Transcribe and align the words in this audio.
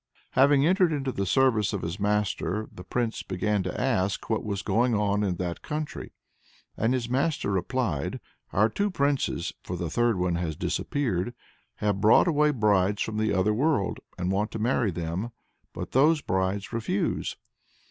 Having 0.31 0.65
entered 0.65 0.91
into 0.91 1.11
the 1.11 1.27
service 1.27 1.73
of 1.73 1.81
this 1.81 1.99
master, 1.99 2.67
the 2.73 2.83
Prince 2.83 3.21
began 3.21 3.61
to 3.61 3.79
ask 3.79 4.31
what 4.31 4.43
was 4.43 4.63
going 4.63 4.95
on 4.95 5.21
in 5.23 5.35
that 5.35 5.61
country. 5.61 6.11
And 6.75 6.95
his 6.95 7.07
master 7.07 7.51
replied: 7.51 8.19
"Our 8.51 8.67
two 8.67 8.89
princes 8.89 9.53
for 9.61 9.77
the 9.77 9.91
third 9.91 10.17
one 10.17 10.37
has 10.37 10.55
disappeared 10.55 11.35
have 11.75 12.01
brought 12.01 12.27
away 12.27 12.49
brides 12.49 13.03
from 13.03 13.17
the 13.17 13.31
other 13.31 13.53
world, 13.53 13.99
and 14.17 14.31
want 14.31 14.49
to 14.53 14.57
marry 14.57 14.89
them, 14.89 15.33
but 15.71 15.91
those 15.91 16.21
brides 16.21 16.73
refuse. 16.73 17.37